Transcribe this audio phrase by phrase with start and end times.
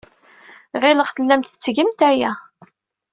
[0.81, 2.31] Ɣileɣ tellamt tettgemt aya.